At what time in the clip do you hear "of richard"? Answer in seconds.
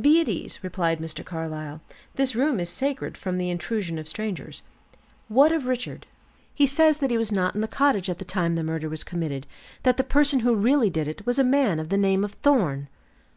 5.50-6.06